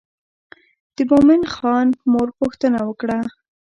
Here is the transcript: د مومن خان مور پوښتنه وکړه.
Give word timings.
د 0.95 0.97
مومن 1.09 1.41
خان 1.53 1.87
مور 2.11 2.27
پوښتنه 2.39 2.79
وکړه. 2.89 3.19